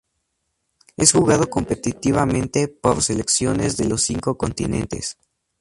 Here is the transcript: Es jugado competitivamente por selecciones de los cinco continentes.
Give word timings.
Es 0.97 1.11
jugado 1.13 1.47
competitivamente 1.51 2.67
por 2.67 3.03
selecciones 3.03 3.77
de 3.77 3.85
los 3.87 4.01
cinco 4.01 4.35
continentes. 4.35 5.19